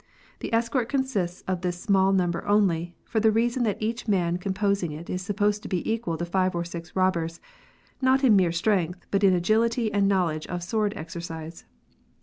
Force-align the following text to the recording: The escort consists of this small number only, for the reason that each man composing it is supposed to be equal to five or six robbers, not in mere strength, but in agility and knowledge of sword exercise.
The 0.39 0.51
escort 0.51 0.89
consists 0.89 1.41
of 1.43 1.61
this 1.61 1.79
small 1.79 2.11
number 2.11 2.43
only, 2.47 2.95
for 3.05 3.19
the 3.19 3.29
reason 3.31 3.61
that 3.65 3.79
each 3.79 4.07
man 4.07 4.37
composing 4.39 4.91
it 4.93 5.11
is 5.11 5.21
supposed 5.21 5.61
to 5.61 5.69
be 5.69 5.87
equal 5.93 6.17
to 6.17 6.25
five 6.25 6.55
or 6.55 6.65
six 6.65 6.95
robbers, 6.95 7.39
not 8.01 8.23
in 8.23 8.35
mere 8.35 8.51
strength, 8.51 9.05
but 9.11 9.23
in 9.23 9.35
agility 9.35 9.91
and 9.93 10.07
knowledge 10.07 10.47
of 10.47 10.63
sword 10.63 10.93
exercise. 10.95 11.65